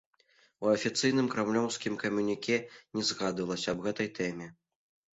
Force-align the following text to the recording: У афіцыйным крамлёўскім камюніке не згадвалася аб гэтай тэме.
У 0.63 0.71
афіцыйным 0.75 1.27
крамлёўскім 1.35 2.01
камюніке 2.05 2.57
не 2.95 3.07
згадвалася 3.13 3.67
аб 3.79 3.89
гэтай 3.89 4.15
тэме. 4.21 4.55